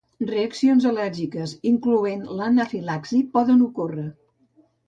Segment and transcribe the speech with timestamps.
[0.27, 4.09] Reaccions al·lèrgiques, incloent anafilaxi, poden ocórrer.